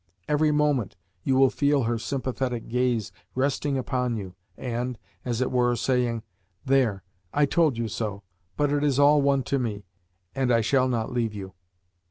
Every 0.27 0.49
moment 0.49 0.95
you 1.23 1.35
will 1.35 1.51
feel 1.51 1.83
her 1.83 1.99
sympathetic 1.99 2.67
gaze 2.69 3.11
resting 3.35 3.77
upon 3.77 4.17
you 4.17 4.33
and, 4.57 4.97
as 5.23 5.41
it 5.41 5.51
were, 5.51 5.75
saying: 5.75 6.23
"There! 6.65 7.03
I 7.31 7.45
told 7.45 7.77
you 7.77 7.87
so, 7.87 8.23
but 8.57 8.71
it 8.73 8.83
is 8.83 8.97
all 8.97 9.21
one 9.21 9.43
to 9.43 9.59
me, 9.59 9.85
and 10.33 10.51
I 10.51 10.61
shall 10.61 10.87
not 10.87 11.11
leave 11.11 11.35
you." 11.35 11.53